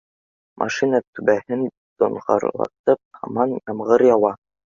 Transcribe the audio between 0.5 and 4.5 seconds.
Машина түбәһен доңғорлатып һаман ямғыр яуа